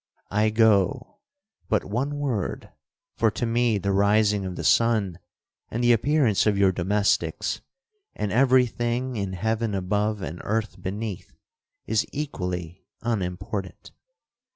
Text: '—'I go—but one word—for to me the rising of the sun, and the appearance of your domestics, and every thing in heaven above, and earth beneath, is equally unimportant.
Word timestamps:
'—'I 0.31 0.49
go—but 0.49 1.85
one 1.85 2.17
word—for 2.17 3.29
to 3.29 3.45
me 3.45 3.77
the 3.77 3.91
rising 3.91 4.45
of 4.47 4.55
the 4.55 4.63
sun, 4.63 5.19
and 5.69 5.83
the 5.83 5.93
appearance 5.93 6.47
of 6.47 6.57
your 6.57 6.71
domestics, 6.71 7.61
and 8.15 8.31
every 8.31 8.65
thing 8.65 9.15
in 9.15 9.33
heaven 9.33 9.75
above, 9.75 10.23
and 10.23 10.41
earth 10.43 10.81
beneath, 10.81 11.33
is 11.85 12.07
equally 12.11 12.83
unimportant. 13.03 13.91